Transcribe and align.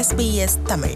SBS 0.00 0.48
Tamil. 0.64 0.90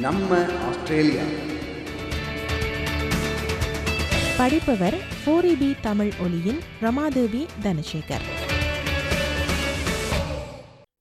நம்ம 0.00 0.44
Australia. 0.68 1.22
படிப்பவர் 4.36 4.98
ஃபோரிபி 5.26 5.74
Tamil 5.80 6.10
ஒலியின் 6.20 6.58
ரமாதேவி 6.80 7.46
தனசேகர். 7.62 8.24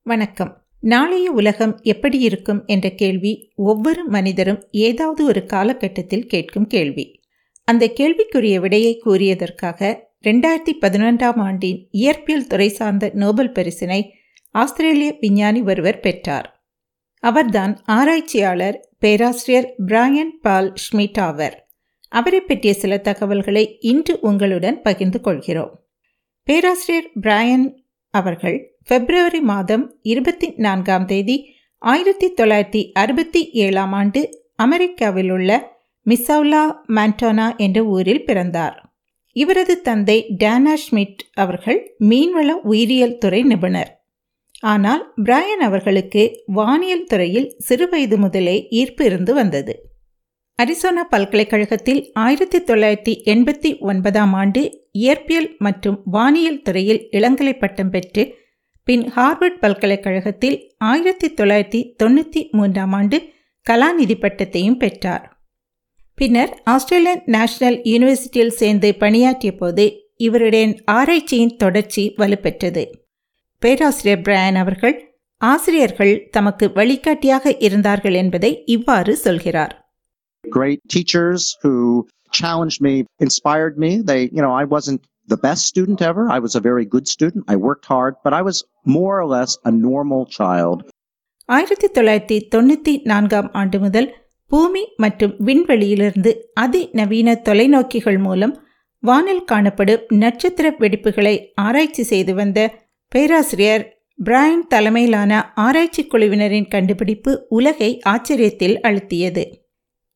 வணக்கம். 0.02 0.66
நாளைய 0.80 1.32
உலகம் 1.32 1.80
எப்படி 1.82 2.20
இருக்கும் 2.20 2.66
என்ற 2.66 2.90
கேள்வி 2.90 3.52
ஒவ்வொரு 3.56 4.06
மனிதரும் 4.06 4.68
ஏதாவது 4.72 5.26
ஒரு 5.26 5.46
காலகட்டத்தில் 5.46 6.26
கேட்கும் 6.26 6.68
கேள்வி. 6.68 7.22
அந்த 7.64 7.88
கேள்விக்குரிய 7.88 8.60
விடையை 8.60 8.98
கூறியதற்காக 8.98 10.08
ரெண்டாயிரத்தி 10.28 10.72
பதினொன்றாம் 10.82 11.38
ஆண்டின் 11.38 11.88
இயற்பியல் 11.92 12.48
துறை 12.48 12.70
சார்ந்த 12.70 13.12
நோபல் 13.14 13.52
பரிசினை 13.52 14.10
ஆஸ்திரேலிய 14.52 15.16
விஞ்ஞானி 15.20 15.62
ஒருவர் 15.62 16.00
பெற்றார். 16.00 16.68
அவர்தான் 17.20 17.82
ஆராய்ச்சியாளர் 17.86 18.90
பேராசிரியர் 19.00 19.76
பிராயன் 19.86 20.40
பால் 20.42 20.74
ஷ்மிட் 20.74 21.20
ஆவர். 21.20 21.70
அவரை 22.10 22.42
பற்றிய 22.42 22.74
சில 22.74 22.98
தகவல்களை 22.98 23.78
இன்று 23.80 24.20
உங்களுடன் 24.22 24.82
பகிர்ந்து 24.82 25.22
கொள்கிறோம். 25.22 25.86
பேராசிரியர் 26.44 27.10
பிராயன் 27.22 27.86
அவர்கள் 28.10 28.78
பிப்ரவரி 28.88 29.40
மாதம் 29.40 30.00
இருபத்தி 30.02 30.54
நான்காம் 30.56 31.06
தேதி 31.06 31.50
ஆயிரத்தி 31.78 32.34
தொள்ளாயிரத்தி 32.34 32.92
அறுபத்தி 32.92 33.52
ஏழாம் 33.52 33.94
ஆண்டு 33.94 34.46
அமெரிக்காவில் 34.56 35.30
உள்ள 35.30 35.72
மிசௌலா 36.06 36.74
மான்டோனா 36.88 37.56
என்ற 37.56 37.84
ஊரில் 37.84 38.26
பிறந்தார். 38.26 38.89
இவரது 39.42 39.82
தந்தை 39.82 40.18
டேனா 40.44 40.74
ஷ்மிட் 40.84 41.22
அவர்கள் 41.34 41.80
மீன்வள 42.10 42.50
உயிரியல் 42.72 43.18
துறை 43.18 43.44
நிபுணர். 43.44 43.92
ஆனால் 44.60 45.04
பிராயன் 45.24 45.64
அவர்களுக்கு 45.68 46.24
வானியல் 46.46 47.04
துறையில் 47.04 47.48
சிறுவயது 47.68 48.18
முதலே 48.18 48.56
ஈர்ப்பு 48.70 49.06
இருந்து 49.06 49.34
வந்தது. 49.34 49.74
அரிசோனா 50.60 51.04
பல்கலைக்கழகத்தில் 51.10 52.02
ஆயிரத்தி 52.14 52.60
தொள்ளாயிரத்தி 52.60 53.14
எண்பத்தி 53.34 53.70
ஒன்பதாம் 53.80 54.34
ஆண்டு 54.34 54.62
இயற்பியல் 55.00 55.50
மற்றும் 55.58 56.02
வானியல் 56.06 56.62
துறையில் 56.62 57.02
இளங்கலை 57.12 57.54
பட்டம் 57.60 57.90
பெற்று 57.90 58.24
பின் 58.88 59.06
ஹார்வர்ட் 59.16 59.62
பல்கலைக்கழகத்தில் 59.62 60.58
ஆயிரத்தி 60.78 61.28
தொள்ளாயிரத்தி 61.34 61.82
தொண்ணூற்றி 62.04 62.42
மூன்றாம் 62.52 62.94
ஆண்டு 62.94 63.20
கலாநிதி 63.66 64.18
பட்டத்தையும் 64.22 64.82
பெற்றார். 64.84 65.26
பின்னர் 66.20 66.54
ஆஸ்திரேலியன் 66.74 67.22
நேஷனல் 67.36 67.78
யூனிவர்சிட்டியில் 67.92 68.58
சேர்ந்து 68.62 68.90
பணியாற்றிய 69.04 69.52
போது 69.56 69.86
இவருடைய 70.18 70.64
ஆராய்ச்சியின் 70.92 71.54
தொடர்ச்சி 71.56 72.04
வலுப்பெற்றது 72.18 72.84
பேராசிரியர் 73.62 74.24
பிராயன் 74.26 74.60
அவர்கள் 74.62 74.96
ஆசிரியர்கள் 75.42 76.14
தமக்கு 76.32 76.66
வழிகாட்டியாக 76.70 77.54
இருந்தார்கள் 77.68 78.18
என்பதை 78.24 78.52
இவ்வாறு 78.76 79.16
சொல்கிறார் 79.26 79.76
great 80.44 80.82
teachers 80.96 81.44
who 81.62 81.72
challenged 82.34 82.82
me, 82.82 82.94
inspired 83.20 83.76
me. 83.78 83.90
They, 84.02 84.20
you 84.36 84.44
know, 84.44 84.54
I 84.54 84.66
wasn't 84.66 85.02
the 85.30 85.38
best 85.38 85.64
student 85.66 86.02
ever. 86.02 86.24
I 86.30 86.40
was 86.40 86.54
a 86.56 86.64
very 86.70 86.86
good 86.86 87.08
student. 87.08 87.44
I 87.48 87.58
worked 87.68 87.88
hard, 87.94 88.14
but 88.26 88.34
I 88.34 88.42
was 88.42 88.58
more 88.98 89.16
or 89.22 89.28
less 89.28 89.54
a 89.66 89.74
normal 89.88 90.24
child. 90.38 90.80
ஆயிரத்தி 91.50 91.88
தொள்ளாயிரத்தி 91.90 92.38
தொண்ணூற்றி 92.54 92.94
நான்காம் 93.04 93.50
ஆண்டு 93.54 93.78
முதல் 93.80 94.08
பூமி 94.52 94.84
மற்றும் 94.96 95.36
விண்வெளியிலிருந்து 95.38 96.32
அதிநவீன 96.54 97.36
தொலைநோக்கிகள் 97.46 98.18
மூலம் 98.18 98.68
வானில் 99.00 99.44
காணப்படும் 99.44 100.06
நட்சத்திர 100.08 100.76
வெடிப்புகளை 100.80 101.52
ஆராய்ச்சி 101.56 102.04
செய்து 102.04 102.34
வந்த 102.34 102.60
பேராசிரியர் 103.08 103.98
பிராயன் 104.24 104.68
தலைமையிலான 104.68 105.54
ஆராய்ச்சி 105.56 106.08
குழுவினரின் 106.08 106.68
கண்டுபிடிப்பு 106.68 107.46
உலகை 107.50 108.02
ஆச்சரியத்தில் 108.10 108.80
அழுத்தியது. 108.82 109.44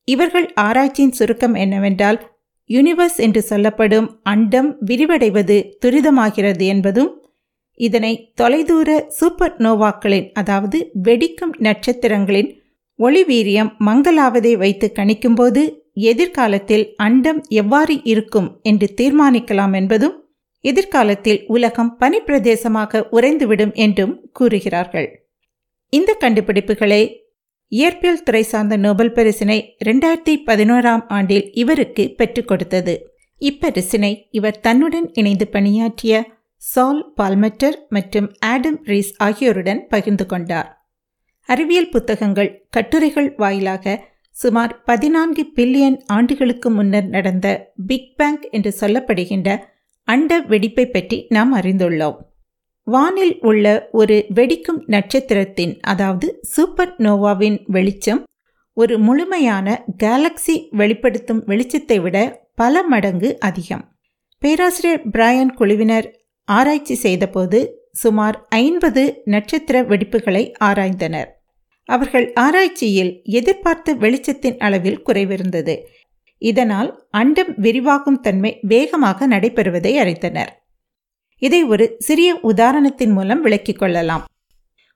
இவர்கள் 0.04 0.52
ஆராய்ச்சியின் 0.60 1.10
சுருக்கம் 1.10 1.54
என்னவென்றால் 1.54 2.18
யூனிவர்ஸ் 2.66 3.16
என்று 3.16 3.42
சொல்லப்படும் 3.42 4.20
அண்டம் 4.22 4.76
விரிவடைவது 4.86 5.56
துரிதமாகிறது 5.86 6.66
என்பதும் 6.66 7.22
இதனை 7.74 8.32
தொலைதூர 8.34 9.06
சூப்பர் 9.08 9.56
நோவாக்களின் 9.58 10.28
அதாவது 10.32 10.92
வெடிக்கும் 11.02 11.54
நட்சத்திரங்களின் 11.58 12.63
ஒளி 12.94 13.22
வீரியம் 13.24 13.70
மங்கலாவதை 13.78 14.56
வைத்து 14.56 14.92
கணிக்கும்போது 14.94 15.82
எதிர்காலத்தில் 15.92 16.94
அண்டம் 16.96 17.42
எவ்வாறு 17.48 18.02
இருக்கும் 18.02 18.60
என்று 18.62 18.94
தீர்மானிக்கலாம் 18.96 19.72
என்பதும் 19.72 20.22
எதிர்காலத்தில் 20.60 21.44
உலகம் 21.46 21.96
பனிப்பிரதேசமாக 22.00 23.08
உறைந்துவிடும் 23.10 23.72
என்றும் 23.74 24.30
கூறுகிறார்கள். 24.32 25.26
இந்த 25.88 26.16
கண்டுபிடிப்புகளை 26.20 27.22
இயற்பியல் 27.68 28.22
துறை 28.22 28.42
சார்ந்த 28.42 28.76
நோபல் 28.76 29.12
பரிசினை 29.12 29.76
ரெண்டாயிரத்தி 29.84 30.34
பதினோராம் 30.46 31.06
ஆண்டில் 31.08 31.52
இவருக்கு 31.52 32.14
பெற்றுக் 32.16 32.48
கொடுத்தது. 32.48 33.12
இப்பரிசினை 33.40 34.28
இவர் 34.30 34.60
தன்னுடன் 34.60 35.12
இணைந்து 35.12 35.48
பணியாற்றிய 35.48 36.24
சால் 36.56 37.12
பால்மெட்டர் 37.14 37.86
மற்றும் 37.88 38.32
ஆடம் 38.38 38.80
ரீஸ் 38.84 39.14
ஆகியோருடன் 39.16 39.86
பகிர்ந்து 39.88 40.26
கொண்டார். 40.26 40.73
அறிவியல் 41.48 41.88
புத்தகங்கள் 41.88 42.66
கட்டுரைகள் 42.70 43.34
வாயிலாக 43.36 44.04
சுமார் 44.30 44.82
பதினான்கு 44.82 45.42
பில்லியன் 45.54 45.98
ஆண்டுகளுக்கு 46.06 46.70
முன்னர் 46.70 47.06
நடந்த 47.06 47.72
பிக் 47.86 48.16
பேங் 48.16 48.40
என்று 48.50 48.74
சொல்லப்படுகின்ற 48.80 49.58
அண்ட 50.04 50.40
வெடிப்பை 50.40 50.86
பற்றி 50.86 51.26
நாம் 51.28 51.56
அறிந்துள்ளோம். 51.56 52.16
வானில் 52.82 53.38
உள்ள 53.40 53.88
ஒரு 53.92 54.26
வெடிக்கும் 54.34 54.80
நட்சத்திரத்தின் 54.86 55.80
அதாவது 55.80 56.38
சூப்பர் 56.42 56.94
நோவாவின் 56.98 57.58
வெளிச்சம் 57.66 58.22
ஒரு 58.72 58.98
முழுமையான 58.98 59.84
கேலக்சி 60.04 60.56
வெளிப்படுத்தும் 60.70 61.44
வெளிச்சத்தை 61.46 62.00
விட 62.00 62.46
பல 62.54 62.82
மடங்கு 62.82 63.38
அதிகம். 63.38 63.84
பேராசிரியர் 64.38 65.08
பிராயன் 65.10 65.54
குழுவினர் 65.54 66.08
ஆராய்ச்சி 66.44 66.94
செய்தபோது 66.94 67.88
சுமார் 67.92 68.46
ஐம்பது 68.48 69.22
நட்சத்திர 69.24 69.82
வெடிப்புகளை 69.82 70.52
ஆராய்ந்தனர். 70.64 71.30
அவர்கள் 71.84 72.32
ஆராய்ச்சியில் 72.32 73.20
எதிர்பார்த்த 73.24 73.94
வெளிச்சத்தின் 73.94 74.58
அளவில் 74.58 75.02
குறைவிருந்தது. 75.06 75.74
இதனால் 76.38 77.06
அண்டம் 77.10 77.54
விரிவாகும் 77.56 78.20
தன்மை 78.20 78.58
வேகமாக 78.62 79.28
நடைபெறுவதை 79.28 79.92
அறிந்தனர். 79.98 80.48
இதை 81.38 81.62
ஒரு 81.62 81.94
சிறிய 81.98 82.38
உதாரணத்தின் 82.42 83.12
மூலம் 83.12 83.40
விளக்கிக் 83.40 83.78
கொள்ளலாம். 83.78 84.24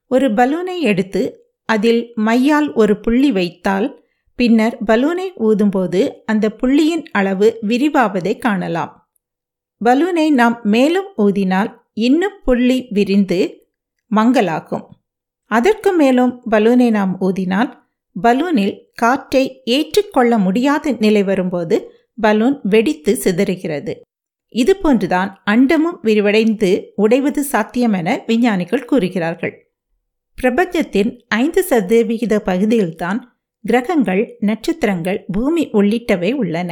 ஒரு 0.06 0.28
பலூனை 0.28 0.81
எடுத்து 0.81 1.22
அதில் 1.65 2.12
மையால் 2.16 2.75
ஒரு 2.75 3.00
புள்ளி 3.00 3.32
வைத்தால் 3.32 4.06
பின்னர் 4.34 4.76
பலூனை 4.87 5.26
ஊதும்போது 5.38 6.10
அந்த 6.25 6.50
புள்ளியின் 6.50 7.05
அளவு 7.12 7.59
விரிவாவதை 7.69 8.38
காணலாம். 8.38 9.10
பலூனை 9.84 10.31
நாம் 10.31 10.60
மேலும் 10.62 11.09
ஊதினால் 11.19 11.75
இன்னும் 11.93 12.38
புள்ளி 12.44 12.87
விரிந்து 12.91 13.66
மங்கலாகும். 14.16 14.84
அதற்கு 15.50 15.91
மேலும் 15.92 16.32
பலூனை 16.50 16.91
நாம் 16.91 17.12
ஊதினால் 17.20 17.70
பலூனில் 18.16 18.75
காற்றை 18.94 19.62
ஏற்றுக்கொள்ள 19.64 20.38
முடியாத 20.38 20.92
நிலை 20.98 21.22
வரும்போது 21.22 21.76
பலூன் 22.14 22.56
வெடித்து 22.62 23.12
சிதறுகிறது. 23.25 23.92
இதுபோன்றுதான் 24.54 25.31
அண்டமும் 25.50 25.98
விரிவடைந்து 26.03 26.70
உடைவது 26.94 27.42
சாத்தியம் 27.42 27.92
என 27.92 28.22
விஞ்ஞானிகள் 28.26 28.84
கூறுகிறார்கள். 28.84 29.54
பிரபஞ்சத்தின் 30.38 31.10
ஐந்து 31.28 31.62
சதவிகித 31.62 32.34
பகுதியில்தான் 32.41 33.20
கிரகங்கள் 33.64 34.22
நட்சத்திரங்கள் 34.41 35.25
பூமி 35.32 35.64
உள்ளிட்டவை 35.72 36.32
உள்ளன. 36.32 36.70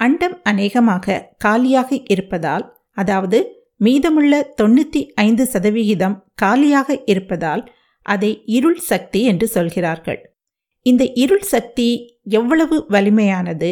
அண்டம் 0.00 0.36
அநேகமாக 0.42 1.22
காலியாக 1.36 2.00
இருப்பதால் 2.04 2.64
அதாவது 2.92 3.38
மீதமுள்ள 3.76 4.34
தொண்ணூற்றி 4.62 5.00
ஐந்து 5.14 5.44
சதவிகிதம் 5.46 6.16
காலியாக 6.34 6.96
இருப்பதால் 7.04 7.62
அதை 8.04 8.30
இருள் 8.46 8.80
சக்தி 8.90 9.20
என்று 9.22 9.46
சொல்கிறார்கள். 9.46 10.20
இந்த 10.86 11.04
இருள் 11.14 11.46
சக்தி 11.54 11.88
எவ்வளவு 12.30 12.76
வலிமையானது 12.90 13.70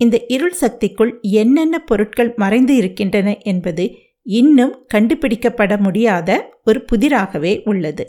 இந்த 0.00 0.16
இருள் 0.28 0.56
சக்திக்குள் 0.60 1.12
என்னென்ன 1.20 1.76
பொருட்கள் 1.78 2.30
மறைந்து 2.36 2.74
இருக்கின்றன 2.76 3.38
என்பது 3.42 3.84
இன்னும் 4.26 4.74
கண்டுபிடிக்கப்பட 4.94 5.72
முடியாத 5.78 6.30
ஒரு 6.64 6.80
புதிராகவே 6.92 7.52
உள்ளது. 7.64 8.04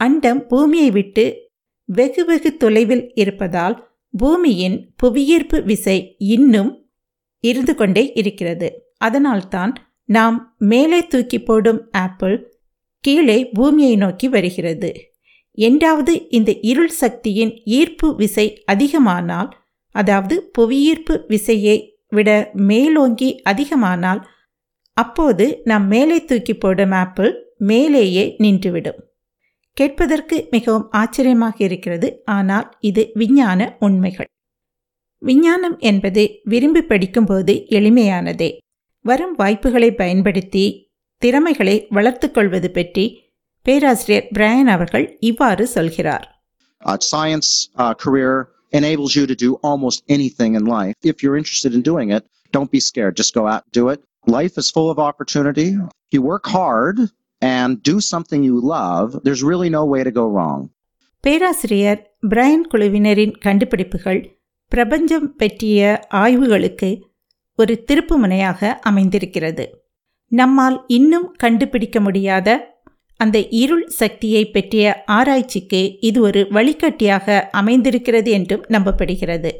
அண்டம் 0.00 0.46
பூமியை 0.46 0.90
விட்டு 0.90 1.24
வெகு 1.88 2.22
வெகு 2.24 2.50
தொலைவில் 2.56 3.04
இருப்பதால் 3.14 3.76
பூமியின் 4.14 4.76
புவியீர்ப்பு 4.96 5.58
விசை 5.62 5.96
இன்னும் 6.18 6.70
இருந்து 7.44 7.74
கொண்டே 7.74 8.04
இருக்கிறது. 8.14 8.68
அதனால்தான் 8.96 9.72
நாம் 10.08 10.36
மேலே 10.58 11.00
தூக்கி 11.06 11.38
போடும் 11.40 11.80
ஆப்பிள் 11.98 12.36
கீழே 13.04 13.38
பூமியை 13.52 13.96
நோக்கி 13.96 14.28
வருகிறது. 14.28 14.90
என்றாவது 15.54 16.28
இந்த 16.28 16.58
இருள் 16.60 16.94
சக்தியின் 17.02 17.52
ஈர்ப்பு 17.64 18.08
விசை 18.14 18.64
அதிகமானால் 18.72 19.50
அதாவது 19.88 20.50
புவியீர்ப்பு 20.58 21.14
விசையை 21.28 21.76
விட 22.08 22.50
மேலோங்கி 22.52 23.42
அதிகமானால் 23.50 24.20
அப்போது 24.92 25.62
நாம் 25.64 25.86
மேலே 25.86 26.24
தூக்கி 26.24 26.54
போடும் 26.54 26.90
ஆப்பிள் 26.90 27.30
மேலேயே 27.56 28.36
நின்றுவிடும். 28.38 29.00
கேட்பதற்கு 29.76 30.46
மிகவும் 30.50 30.86
ஆச்சரியமாக 30.90 31.56
இருக்கிறது 31.64 32.08
ஆனால் 32.24 32.76
இது 32.80 33.10
விஞ்ஞான 33.14 33.76
உண்மைகள். 33.80 34.28
விஞ்ஞானம் 35.18 35.76
என்பது 35.78 36.22
விரும்பி 36.42 36.82
படிக்கும்போது 36.82 37.54
எளிமையானதே. 37.68 38.50
வரும் 39.04 39.34
வாய்ப்புகளை 39.36 39.90
பயன்படுத்தி 39.94 40.64
திறமைகளை 41.22 41.86
வளர்த்துக் 41.90 42.34
கொள்வது 42.34 42.70
பற்றி 42.70 43.04
பேராசிரியர் 43.66 44.28
பிரையன் 44.36 44.70
அவர்கள் 44.76 45.06
இவ்வாறு 45.30 45.66
சொல்கிறார் 45.76 46.26
science 47.10 47.48
uh, 47.76 47.94
career 47.94 48.34
enables 48.72 49.14
you 49.14 49.24
to 49.26 49.34
do 49.36 49.50
almost 49.62 49.98
anything 50.08 50.54
in 50.54 50.64
life. 50.66 50.94
If 51.02 51.16
you're 51.22 51.36
interested 51.36 51.74
in 51.74 51.82
doing 51.82 52.10
it, 52.10 52.24
don't 52.52 52.70
be 52.70 52.80
scared. 52.80 53.16
Just 53.16 53.34
go 53.34 53.46
out 53.46 53.62
and 53.64 53.72
do 53.72 53.88
it. 53.88 54.00
Life 54.26 54.54
is 54.56 54.70
full 54.70 54.88
of 54.90 54.98
opportunity. 55.00 55.68
If 56.06 56.12
you 56.12 56.22
work 56.22 56.46
hard 56.48 56.96
and 57.42 57.82
do 57.82 58.00
something 58.12 58.42
you 58.42 58.58
love, 58.76 59.08
there's 59.24 59.42
really 59.42 59.70
no 59.70 59.84
way 59.84 60.02
to 60.04 60.12
go 60.12 60.26
wrong. 60.28 60.60
பேராசிரியர் 61.24 62.00
Brian 62.28 62.66
குழுவினரின் 62.72 63.34
கண்டுபிடிப்புகள் 63.38 64.20
பிரபஞ்சம் 64.72 65.36
பற்றிய 65.36 65.80
ஆய்வுகளுக்கு 66.22 66.90
ஒரு 67.58 67.74
திருப்புமுனையாக 67.88 68.78
அமைந்திருக்கிறது 68.82 69.64
நம்மால் 70.32 70.84
இன்னும் 70.86 71.34
கண்டுபிடிக்க 71.36 72.00
முடியாத 72.00 72.48
அந்த 73.16 73.48
இருள் 73.48 73.86
சக்தியை 73.86 74.50
பற்றிய 74.50 75.02
ஆராய்ச்சிக்கு 75.06 75.96
இது 76.00 76.20
ஒரு 76.20 76.46
வழிகாட்டியாக 76.50 77.48
அமைந்திருக்கிறது 77.52 78.30
என்றும் 78.30 78.64
நம்பப்படுகிறது. 78.68 79.50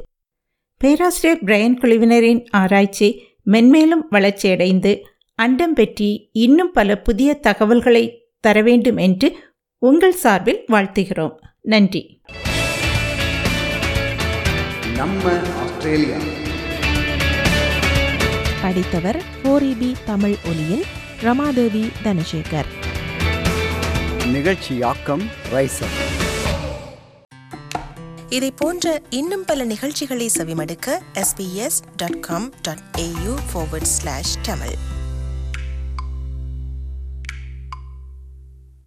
பேராசிரியர் 0.77 1.43
பிரையன் 1.43 1.77
குழுவினரின் 1.81 2.45
ஆராய்ச்சி 2.51 3.09
மென்மேலும் 3.51 4.05
வளர்ச்சியடைந்து 4.09 4.99
அண்டம் 5.35 5.75
பெற்றி 5.75 6.09
இன்னும் 6.31 6.71
பல 6.71 6.97
புதிய 6.97 7.33
தகவல்களை 7.33 8.03
தர 8.39 8.61
வேண்டும் 8.61 8.97
என்று 8.97 9.29
உங்கள் 9.77 10.13
சார்பில் 10.13 10.63
வாழ்த்துகிறோம். 10.71 11.35
நன்றி. 11.61 12.21
நம்ம 14.95 15.29
ஆஸ்திரேலியா 15.63 16.40
படித்தவர் 18.61 19.21
ஃபோரிபி 19.43 19.95
தமிழ் 20.05 20.35
ஒலியின் 20.45 20.83
ரமாதேவி 21.21 21.91
தனசேகர். 22.03 22.65
நிகழ்ச்சியாக்கம் 24.25 25.23
ரைசர். 25.53 25.95
இதை 28.29 28.51
போன்ற 28.51 29.01
இன்னும் 29.09 29.45
பல 29.45 29.63
நிகழ்ச்சிகளை 29.63 30.29
செவிமடுக்க 30.37 31.01
sbs.com.au 31.15 33.35
forward 33.53 33.85
slash 34.03 34.35
tamil. 34.43 34.75